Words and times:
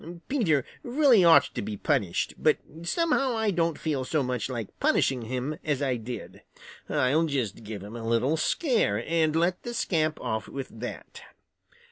Peter 0.27 0.65
really 0.81 1.23
ought 1.23 1.43
to 1.53 1.61
be 1.61 1.77
punished, 1.77 2.33
but 2.39 2.57
somehow 2.81 3.37
I 3.37 3.51
don't 3.51 3.77
feel 3.77 4.03
so 4.03 4.23
much 4.23 4.49
like 4.49 4.79
punishing 4.79 5.21
him 5.25 5.59
as 5.63 5.79
I 5.79 5.97
did. 5.97 6.41
I'll 6.89 7.25
just 7.27 7.63
give 7.63 7.83
him 7.83 7.95
a 7.95 8.03
little 8.03 8.35
scare 8.35 9.05
and 9.07 9.35
let 9.35 9.61
the 9.61 9.75
scamp 9.75 10.19
off 10.19 10.47
with 10.47 10.69
that. 10.79 11.21